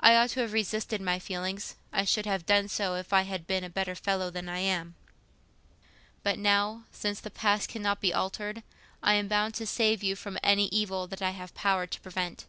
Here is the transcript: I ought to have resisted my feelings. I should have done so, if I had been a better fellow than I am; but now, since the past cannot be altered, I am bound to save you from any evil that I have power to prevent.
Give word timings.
I 0.00 0.14
ought 0.16 0.30
to 0.30 0.40
have 0.40 0.54
resisted 0.54 1.02
my 1.02 1.18
feelings. 1.18 1.74
I 1.92 2.06
should 2.06 2.24
have 2.24 2.46
done 2.46 2.66
so, 2.68 2.94
if 2.94 3.12
I 3.12 3.24
had 3.24 3.46
been 3.46 3.62
a 3.62 3.68
better 3.68 3.94
fellow 3.94 4.30
than 4.30 4.48
I 4.48 4.60
am; 4.60 4.94
but 6.22 6.38
now, 6.38 6.84
since 6.92 7.20
the 7.20 7.28
past 7.30 7.68
cannot 7.68 8.00
be 8.00 8.14
altered, 8.14 8.62
I 9.02 9.12
am 9.16 9.28
bound 9.28 9.52
to 9.56 9.66
save 9.66 10.02
you 10.02 10.16
from 10.16 10.38
any 10.42 10.68
evil 10.68 11.06
that 11.08 11.20
I 11.20 11.32
have 11.32 11.52
power 11.54 11.86
to 11.86 12.00
prevent. 12.00 12.46